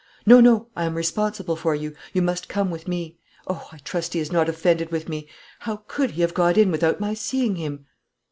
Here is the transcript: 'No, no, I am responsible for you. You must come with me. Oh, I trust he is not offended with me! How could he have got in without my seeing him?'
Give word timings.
'No, 0.25 0.41
no, 0.41 0.65
I 0.75 0.85
am 0.85 0.95
responsible 0.95 1.55
for 1.55 1.75
you. 1.75 1.93
You 2.11 2.23
must 2.23 2.49
come 2.49 2.71
with 2.71 2.87
me. 2.87 3.19
Oh, 3.45 3.67
I 3.71 3.77
trust 3.77 4.13
he 4.13 4.19
is 4.19 4.31
not 4.31 4.49
offended 4.49 4.91
with 4.91 5.07
me! 5.07 5.27
How 5.59 5.83
could 5.87 6.09
he 6.09 6.21
have 6.21 6.33
got 6.33 6.57
in 6.57 6.71
without 6.71 6.99
my 6.99 7.13
seeing 7.13 7.55
him?' 7.57 7.85